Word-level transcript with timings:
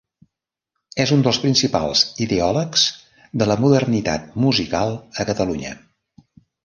És 1.03 1.11
un 1.15 1.25
dels 1.27 1.39
principals 1.43 2.01
ideòlegs 2.25 2.85
de 3.43 3.49
la 3.53 3.59
modernitat 3.67 4.27
musical 4.47 4.97
a 4.97 5.27
Catalunya. 5.33 5.77